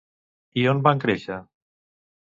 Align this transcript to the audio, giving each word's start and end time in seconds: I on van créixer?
I 0.61 0.65
on 0.71 0.81
van 0.89 1.03
créixer? 1.05 1.39